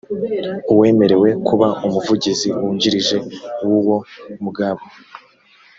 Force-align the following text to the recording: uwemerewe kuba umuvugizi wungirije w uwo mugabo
uwemerewe 0.73 1.29
kuba 1.47 1.67
umuvugizi 1.85 2.47
wungirije 2.57 3.17
w 3.67 3.69
uwo 3.79 3.97
mugabo 4.43 4.81